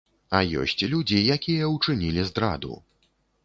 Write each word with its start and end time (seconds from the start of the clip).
А 0.37 0.39
ёсць 0.61 0.87
людзі, 0.93 1.21
якія 1.37 1.69
ўчынілі 1.75 2.27
здраду. 2.33 2.85